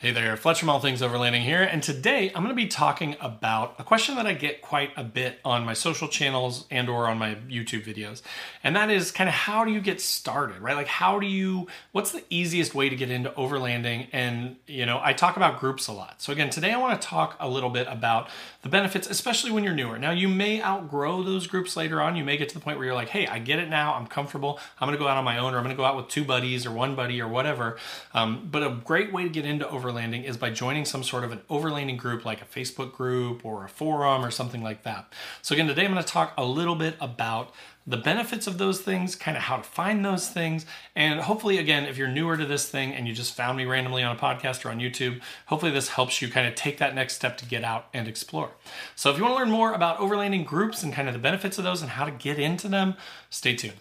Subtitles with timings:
[0.00, 3.16] Hey there, Fletcher from All Things Overlanding here, and today I'm going to be talking
[3.20, 7.08] about a question that I get quite a bit on my social channels and or
[7.08, 8.22] on my YouTube videos.
[8.62, 10.76] And that is kind of how do you get started, right?
[10.76, 14.06] Like how do you what's the easiest way to get into overlanding?
[14.12, 16.22] And, you know, I talk about groups a lot.
[16.22, 18.28] So again, today I want to talk a little bit about
[18.62, 19.98] the benefits especially when you're newer.
[19.98, 22.14] Now, you may outgrow those groups later on.
[22.14, 23.94] You may get to the point where you're like, "Hey, I get it now.
[23.94, 24.60] I'm comfortable.
[24.78, 26.06] I'm going to go out on my own or I'm going to go out with
[26.06, 27.78] two buddies or one buddy or whatever."
[28.14, 31.24] Um, but a great way to get into over overlanding is by joining some sort
[31.24, 35.12] of an overlanding group like a Facebook group or a forum or something like that.
[35.42, 37.54] So, again, today I'm going to talk a little bit about
[37.86, 41.86] the benefits of those things, kind of how to find those things, and hopefully, again,
[41.86, 44.64] if you're newer to this thing and you just found me randomly on a podcast
[44.64, 47.64] or on YouTube, hopefully this helps you kind of take that next step to get
[47.64, 48.50] out and explore.
[48.94, 51.56] So, if you want to learn more about overlanding groups and kind of the benefits
[51.56, 52.94] of those and how to get into them,
[53.30, 53.74] stay tuned.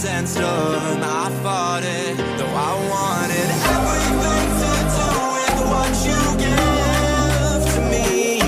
[0.00, 1.02] Sandstorm.
[1.02, 8.40] I fought it, though I wanted everything to do with what you give to me.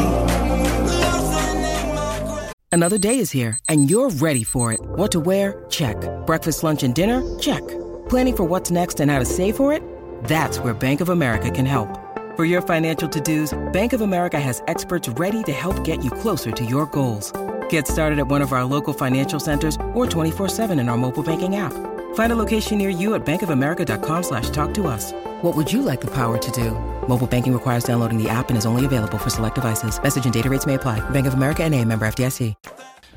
[2.73, 4.81] Another day is here, and you're ready for it.
[4.81, 5.67] What to wear?
[5.69, 5.97] Check.
[6.25, 7.23] Breakfast, lunch, and dinner?
[7.39, 7.61] Check.
[8.09, 9.83] Planning for what's next and how to save for it?
[10.25, 11.99] That's where Bank of America can help.
[12.35, 16.51] For your financial to-dos, Bank of America has experts ready to help get you closer
[16.51, 17.31] to your goals.
[17.73, 21.57] Get started at one of our local financial centers or 24-7 in our mobile banking
[21.57, 21.73] app.
[22.15, 25.13] Find a location near you at bankofamerica.com slash talk to us.
[25.41, 26.73] What would you like the power to do?
[27.09, 30.03] Mobile banking requires downloading the app and is only available for select devices.
[30.03, 31.01] Message and data rates may apply.
[31.11, 32.55] Bank of America and a member FDIC.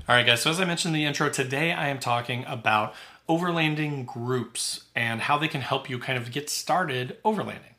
[0.08, 0.42] All right, guys.
[0.44, 2.94] So as I mentioned in the intro, today I am talking about
[3.28, 7.76] overlanding groups and how they can help you kind of get started overlanding.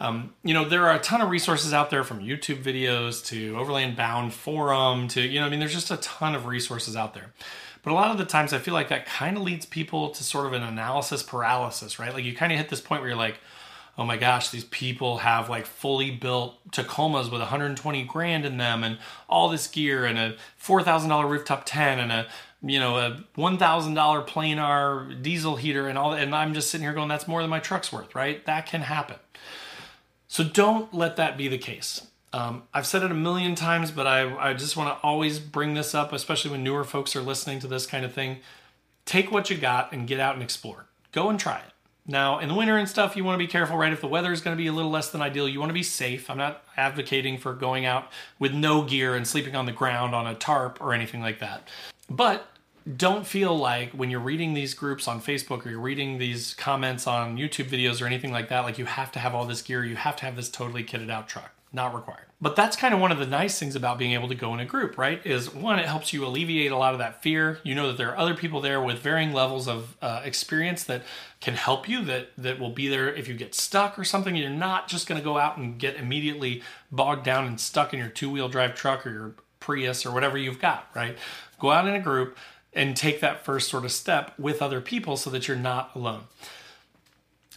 [0.00, 3.56] Um, you know, there are a ton of resources out there from YouTube videos to
[3.56, 7.14] Overland Bound forum to, you know, I mean, there's just a ton of resources out
[7.14, 7.32] there.
[7.82, 10.24] But a lot of the times I feel like that kind of leads people to
[10.24, 12.12] sort of an analysis paralysis, right?
[12.14, 13.38] Like you kind of hit this point where you're like,
[13.96, 18.82] oh my gosh, these people have like fully built Tacomas with 120 grand in them
[18.82, 22.26] and all this gear and a $4,000 rooftop tent and a
[22.66, 26.94] you know a $1,000 planar diesel heater and all that and I'm just sitting here
[26.94, 28.44] going that's more than my truck's worth, right?
[28.46, 29.16] That can happen.
[30.34, 32.08] So don't let that be the case.
[32.32, 35.74] Um, I've said it a million times, but I, I just want to always bring
[35.74, 38.40] this up, especially when newer folks are listening to this kind of thing.
[39.04, 40.86] Take what you got and get out and explore.
[41.12, 41.72] Go and try it.
[42.04, 43.92] Now, in the winter and stuff, you want to be careful, right?
[43.92, 45.74] If the weather is going to be a little less than ideal, you want to
[45.74, 46.28] be safe.
[46.28, 50.26] I'm not advocating for going out with no gear and sleeping on the ground on
[50.26, 51.68] a tarp or anything like that.
[52.10, 52.48] But
[52.96, 57.06] don't feel like when you're reading these groups on Facebook or you're reading these comments
[57.06, 59.84] on YouTube videos or anything like that, like you have to have all this gear,
[59.84, 61.50] you have to have this totally kitted out truck.
[61.72, 62.26] Not required.
[62.40, 64.60] But that's kind of one of the nice things about being able to go in
[64.60, 65.24] a group, right?
[65.26, 67.58] Is one, it helps you alleviate a lot of that fear.
[67.64, 71.02] You know that there are other people there with varying levels of uh, experience that
[71.40, 74.36] can help you, that that will be there if you get stuck or something.
[74.36, 76.62] You're not just going to go out and get immediately
[76.92, 79.34] bogged down and stuck in your two wheel drive truck or your
[79.64, 81.16] Prius or whatever you've got, right?
[81.58, 82.36] Go out in a group
[82.74, 86.24] and take that first sort of step with other people so that you're not alone.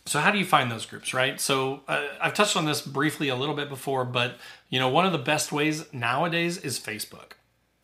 [0.06, 1.40] So how do you find those groups, right?
[1.40, 4.38] So uh, I've touched on this briefly a little bit before, but
[4.70, 7.34] you know, one of the best ways nowadays is Facebook.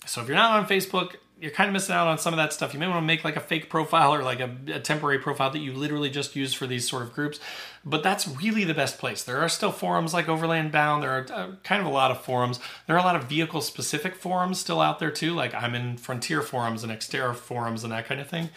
[0.05, 2.53] So if you're not on Facebook, you're kind of missing out on some of that
[2.53, 2.73] stuff.
[2.73, 5.49] You may want to make like a fake profile or like a, a, temporary profile
[5.49, 7.37] that you literally just use for these sort of groups.
[7.83, 9.25] But that's really the best place.
[9.25, 11.03] There are still forums like Overland Bound.
[11.03, 12.61] There are uh, kind of a lot of forums.
[12.87, 15.33] There are a lot of vehicle specific forums still out there too.
[15.33, 18.49] Like I'm in Frontier forums and Xterra forums and that kind of thing.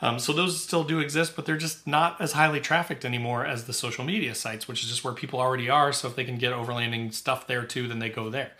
[0.00, 3.66] Um, so those still do exist, but they're just not as highly trafficked anymore as
[3.66, 5.92] the social media sites, which is just where people already are.
[5.92, 8.50] So if they can get overlanding stuff there too, then they go there.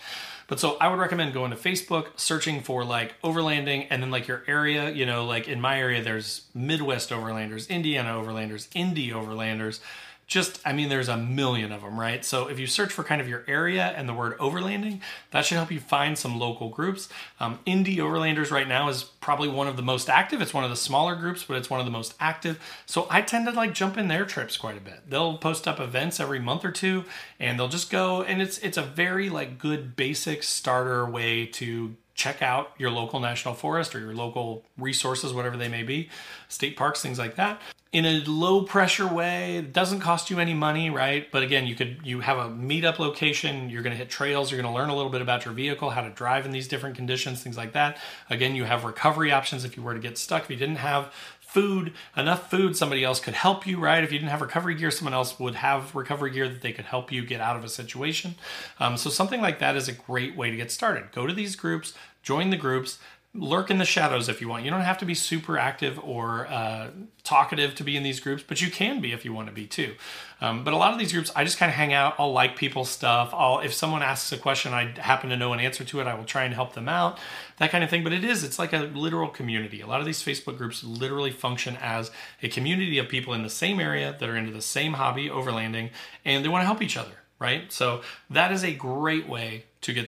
[0.52, 4.28] But so I would recommend going to Facebook, searching for like overlanding, and then like
[4.28, 4.90] your area.
[4.90, 9.80] You know, like in my area, there's Midwest overlanders, Indiana overlanders, Indy overlanders
[10.26, 12.24] just i mean there's a million of them right?
[12.24, 15.56] So if you search for kind of your area and the word overlanding that should
[15.56, 17.08] help you find some local groups.
[17.40, 20.40] Um, Indy overlanders right now is probably one of the most active.
[20.40, 22.58] It's one of the smaller groups but it's one of the most active.
[22.86, 25.08] So i tend to like jump in their trips quite a bit.
[25.08, 27.04] They'll post up events every month or two
[27.38, 31.96] and they'll just go and it's it's a very like good basic starter way to
[32.14, 36.08] check out your local national forest or your local resources, whatever they may be,
[36.48, 37.60] state parks, things like that.
[37.92, 41.30] In a low pressure way, it doesn't cost you any money, right?
[41.30, 44.74] But again, you could you have a meetup location, you're gonna hit trails, you're gonna
[44.74, 47.58] learn a little bit about your vehicle, how to drive in these different conditions, things
[47.58, 47.98] like that.
[48.30, 50.44] Again, you have recovery options if you were to get stuck.
[50.44, 54.02] If you didn't have food, enough food, somebody else could help you, right?
[54.02, 56.86] If you didn't have recovery gear, someone else would have recovery gear that they could
[56.86, 58.36] help you get out of a situation.
[58.80, 61.12] Um, so something like that is a great way to get started.
[61.12, 61.92] Go to these groups,
[62.22, 62.98] join the groups,
[63.34, 64.62] lurk in the shadows if you want.
[64.62, 66.90] You don't have to be super active or uh,
[67.24, 69.66] talkative to be in these groups, but you can be if you want to be
[69.66, 69.94] too.
[70.42, 72.14] Um, but a lot of these groups, I just kind of hang out.
[72.18, 73.30] I'll like people's stuff.
[73.32, 76.06] I'll if someone asks a question, I happen to know an answer to it.
[76.06, 77.18] I will try and help them out,
[77.58, 78.04] that kind of thing.
[78.04, 79.80] But it is, it's like a literal community.
[79.80, 82.10] A lot of these Facebook groups literally function as
[82.42, 85.90] a community of people in the same area that are into the same hobby, overlanding,
[86.24, 87.12] and they want to help each other.
[87.38, 87.72] Right.
[87.72, 90.06] So that is a great way to get.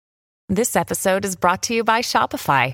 [0.50, 2.74] This episode is brought to you by Shopify.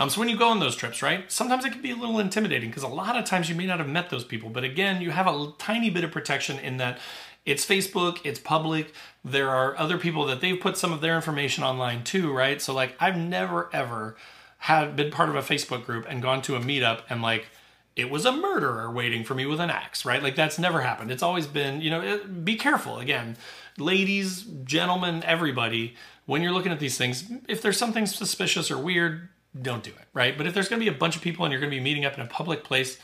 [0.00, 2.18] Um, so when you go on those trips, right, sometimes it can be a little
[2.18, 4.48] intimidating because a lot of times you may not have met those people.
[4.48, 6.98] But again, you have a tiny bit of protection in that
[7.44, 8.94] it's Facebook, it's public.
[9.22, 12.62] There are other people that they've put some of their information online too, right?
[12.62, 14.16] So like I've never ever
[14.56, 17.48] had been part of a Facebook group and gone to a meetup and like
[17.94, 20.22] it was a murderer waiting for me with an axe, right?
[20.22, 21.10] Like that's never happened.
[21.10, 23.36] It's always been, you know, it, be careful again,
[23.76, 25.94] ladies, gentlemen, everybody.
[26.24, 29.28] When you're looking at these things, if there's something suspicious or weird,
[29.60, 30.36] don't do it, right?
[30.36, 31.82] But if there's going to be a bunch of people and you're going to be
[31.82, 32.98] meeting up in a public place,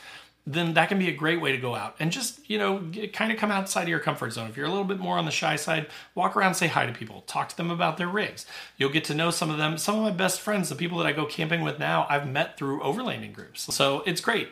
[0.47, 3.11] then that can be a great way to go out and just, you know, get,
[3.11, 4.49] kind of come outside of your comfort zone.
[4.49, 6.93] If you're a little bit more on the shy side, walk around, say hi to
[6.93, 8.45] people, talk to them about their rigs.
[8.77, 9.77] You'll get to know some of them.
[9.77, 12.57] Some of my best friends, the people that I go camping with now, I've met
[12.57, 13.73] through overlanding groups.
[13.75, 14.47] So it's great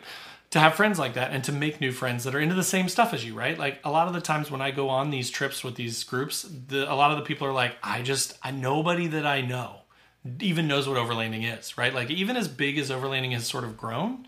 [0.50, 2.90] to have friends like that and to make new friends that are into the same
[2.90, 3.58] stuff as you, right?
[3.58, 6.42] Like a lot of the times when I go on these trips with these groups,
[6.68, 9.80] the, a lot of the people are like, I just, I nobody that I know
[10.40, 11.94] even knows what overlanding is, right?
[11.94, 14.26] Like even as big as overlanding has sort of grown,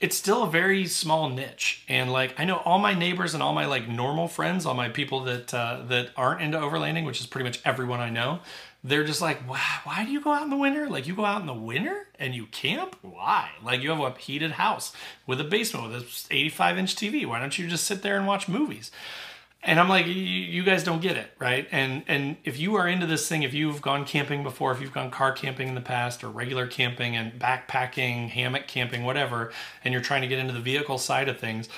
[0.00, 1.84] it's still a very small niche.
[1.88, 4.88] And like I know all my neighbors and all my like normal friends, all my
[4.88, 8.40] people that uh, that aren't into overlanding, which is pretty much everyone I know,
[8.82, 10.88] they're just like, why, why do you go out in the winter?
[10.88, 12.96] Like you go out in the winter and you camp?
[13.02, 13.50] Why?
[13.62, 14.92] Like you have a heated house
[15.26, 17.26] with a basement with a 85 inch TV.
[17.26, 18.90] Why don't you just sit there and watch movies?
[19.62, 23.06] And i'm like you guys don't get it right and and if you are into
[23.06, 26.24] this thing if you've gone camping before if you've gone car camping in the past
[26.24, 29.52] or regular camping and backpacking hammock camping whatever
[29.84, 31.68] and you're trying to get into the vehicle side of things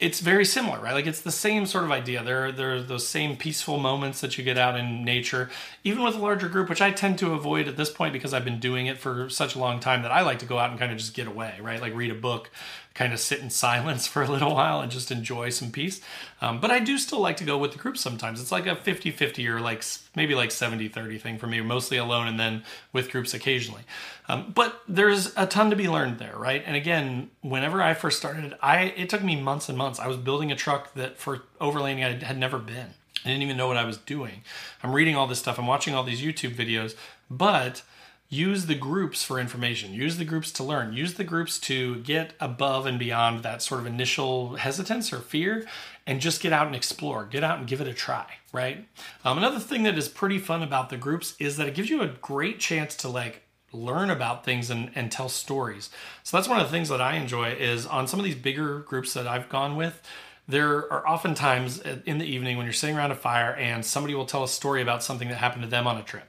[0.00, 0.94] it's very similar, right?
[0.94, 2.22] Like it's the same sort of idea.
[2.22, 5.50] There, there are those same peaceful moments that you get out in nature,
[5.82, 8.44] even with a larger group, which I tend to avoid at this point because I've
[8.44, 10.78] been doing it for such a long time that I like to go out and
[10.78, 11.80] kind of just get away, right?
[11.80, 12.50] Like read a book,
[12.94, 16.00] kind of sit in silence for a little while and just enjoy some peace.
[16.40, 18.40] Um, but I do still like to go with the group sometimes.
[18.40, 21.96] It's like a 50 50 or like maybe like 70 30 thing for me, mostly
[21.96, 23.82] alone and then with groups occasionally.
[24.28, 26.62] Um, but there's a ton to be learned there, right?
[26.66, 29.98] And again, whenever I first started, I it took me months and months.
[29.98, 32.94] I was building a truck that for overlanding I had never been.
[33.24, 34.42] I didn't even know what I was doing.
[34.82, 36.94] I'm reading all this stuff, I'm watching all these YouTube videos,
[37.30, 37.82] but
[38.28, 39.94] use the groups for information.
[39.94, 40.92] Use the groups to learn.
[40.92, 45.66] Use the groups to get above and beyond that sort of initial hesitance or fear
[46.06, 47.24] and just get out and explore.
[47.24, 48.86] Get out and give it a try right?
[49.24, 52.02] Um, another thing that is pretty fun about the groups is that it gives you
[52.02, 53.42] a great chance to like
[53.72, 55.90] learn about things and, and tell stories.
[56.22, 58.80] So that's one of the things that i enjoy is on some of these bigger
[58.80, 60.02] groups that i've gone with
[60.48, 63.84] there are often times uh, in the evening when you're sitting around a fire and
[63.84, 66.24] somebody will tell a story about something that happened to them on a trip.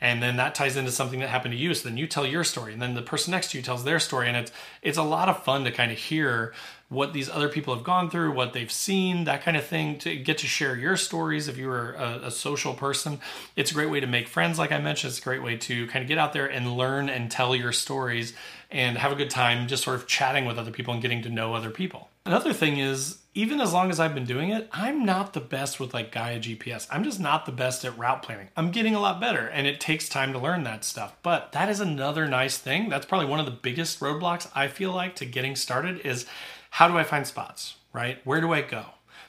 [0.00, 1.74] And then that ties into something that happened to you.
[1.74, 3.98] So then you tell your story and then the person next to you tells their
[3.98, 4.28] story.
[4.28, 6.54] And it's it's a lot of fun to kind of hear
[6.88, 10.16] what these other people have gone through what they've seen that kind of thing to
[10.16, 13.20] get to share your stories if you're a, a social person.
[13.56, 15.10] It's a great way to make friends like i mentioned.
[15.10, 17.72] It's a great way to kind of get out there and learn and tell your
[17.72, 18.32] stories
[18.70, 21.30] and have a good time just sort of chatting with other people and getting to
[21.30, 25.04] know other people another thing is even as long as I've been doing it, I'm
[25.04, 26.86] not the best with like Gaia GPS.
[26.90, 28.48] I'm just not the best at route planning.
[28.56, 31.16] I'm getting a lot better and it takes time to learn that stuff.
[31.22, 32.88] But that is another nice thing.
[32.88, 36.26] That's probably one of the biggest roadblocks I feel like to getting started is
[36.70, 38.18] how do I find spots, right?
[38.24, 38.86] Where do I go?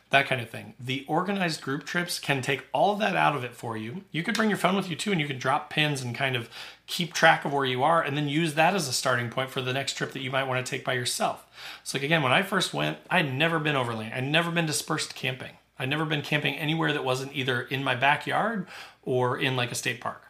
[0.09, 0.73] That kind of thing.
[0.79, 4.03] The organized group trips can take all of that out of it for you.
[4.11, 6.35] You could bring your phone with you too, and you can drop pins and kind
[6.35, 6.49] of
[6.87, 9.61] keep track of where you are, and then use that as a starting point for
[9.61, 11.45] the next trip that you might want to take by yourself.
[11.83, 14.13] So, like again, when I first went, I'd never been overland.
[14.13, 15.51] I'd never been dispersed camping.
[15.77, 18.67] I'd never been camping anywhere that wasn't either in my backyard
[19.03, 20.23] or in like a state park.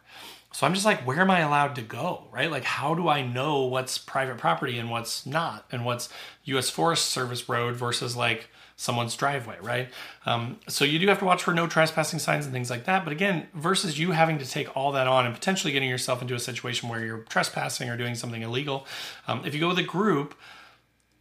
[0.52, 2.50] So I'm just like, where am I allowed to go, right?
[2.50, 6.08] Like, how do I know what's private property and what's not, and what's
[6.44, 6.68] U.S.
[6.68, 9.90] Forest Service road versus like someone's driveway, right?
[10.26, 13.04] Um, so you do have to watch for no trespassing signs and things like that.
[13.04, 16.34] But again, versus you having to take all that on and potentially getting yourself into
[16.34, 18.86] a situation where you're trespassing or doing something illegal,
[19.28, 20.34] um, if you go with a group,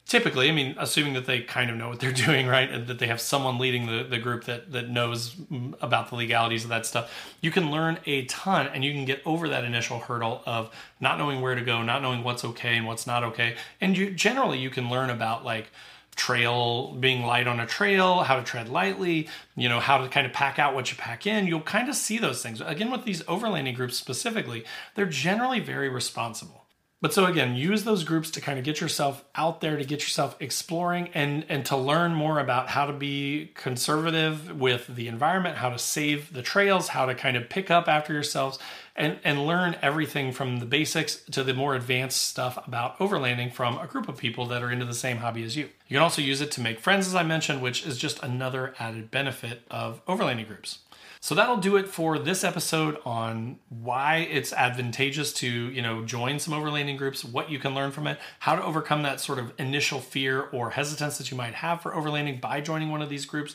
[0.10, 3.00] typically, I mean, assuming that they kind of know what they're doing, right, and that
[3.00, 5.36] they have someone leading the, the group that that knows
[5.80, 9.22] about the legalities of that stuff, you can learn a ton and you can get
[9.26, 12.86] over that initial hurdle of not knowing where to go, not knowing what's okay and
[12.86, 13.56] what's not okay.
[13.80, 15.72] And you generally you can learn about like
[16.16, 20.28] trail being light on a trail how to tread lightly you know how to kind
[20.28, 21.48] of pack out what you pack in.
[21.48, 22.60] You'll kind of see those things.
[22.60, 26.59] Again with these overlanding groups specifically they're generally very responsible
[27.02, 30.02] but so again, use those groups to kind of get yourself out there, to get
[30.02, 35.58] yourself exploring and and to learn more about how to be conservative with the environment,
[35.58, 38.60] how to save the trails, how to kind of pick up after yourselves
[38.98, 43.78] and and learn everything from the basics to the more advanced stuff about overlanding from
[43.78, 45.70] a group of people that are into the same hobby as you.
[45.88, 48.74] You can also use it to make friends as I mentioned, which is just another
[48.78, 50.80] added benefit of overlanding groups.
[51.22, 56.40] So that'll do it for this episode on why it's advantageous to, you know, join
[56.40, 59.52] some overlanding groups, what you can learn from it, how to overcome that sort of
[59.60, 63.26] initial fear or hesitance that you might have for overlanding by joining one of these
[63.26, 63.54] groups.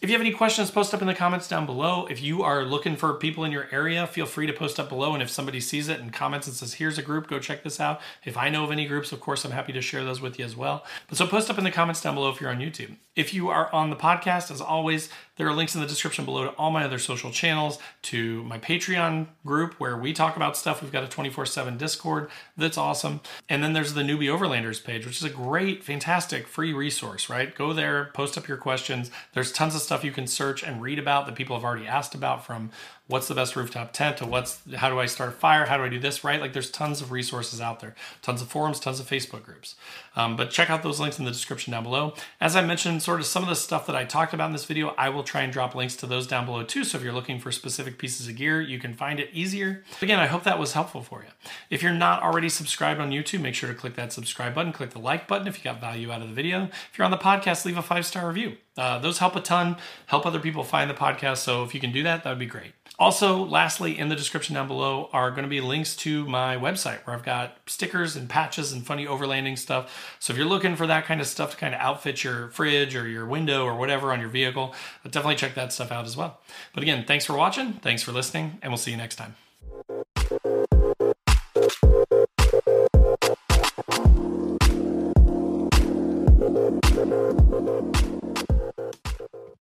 [0.00, 2.06] If you have any questions, post up in the comments down below.
[2.06, 5.14] If you are looking for people in your area, feel free to post up below.
[5.14, 7.78] And if somebody sees it and comments and says, here's a group, go check this
[7.78, 8.00] out.
[8.24, 10.44] If I know of any groups, of course, I'm happy to share those with you
[10.44, 10.84] as well.
[11.06, 12.96] But so post up in the comments down below if you're on YouTube.
[13.14, 16.44] If you are on the podcast, as always, there are links in the description below
[16.44, 20.80] to all my other social channels, to my Patreon group where we talk about stuff.
[20.80, 23.20] We've got a 24 7 Discord that's awesome.
[23.50, 27.54] And then there's the Newbie Overlanders page, which is a great, fantastic free resource, right?
[27.54, 29.10] Go there, post up your questions.
[29.34, 32.14] There's tons of stuff you can search and read about that people have already asked
[32.14, 32.70] about from
[33.12, 35.84] what's the best rooftop tent to what's how do I start a fire, how do
[35.84, 36.40] I do this, right?
[36.40, 39.76] Like there's tons of resources out there, tons of forums, tons of Facebook groups.
[40.16, 42.14] Um, but check out those links in the description down below.
[42.40, 44.64] As I mentioned, sort of some of the stuff that I talked about in this
[44.64, 46.84] video, I will try and drop links to those down below too.
[46.84, 49.84] So if you're looking for specific pieces of gear, you can find it easier.
[50.00, 51.50] Again, I hope that was helpful for you.
[51.68, 54.90] If you're not already subscribed on YouTube, make sure to click that subscribe button, click
[54.90, 56.64] the like button if you got value out of the video.
[56.64, 58.56] If you're on the podcast, leave a five star review.
[58.76, 59.76] Uh, those help a ton,
[60.06, 61.38] help other people find the podcast.
[61.38, 62.72] So if you can do that, that would be great.
[62.98, 66.98] Also, lastly, in the description down below are going to be links to my website
[67.06, 70.16] where I've got stickers and patches and funny overlanding stuff.
[70.20, 72.94] So if you're looking for that kind of stuff to kind of outfit your fridge
[72.94, 76.40] or your window or whatever on your vehicle, definitely check that stuff out as well.
[76.74, 79.34] But again, thanks for watching, thanks for listening, and we'll see you next time.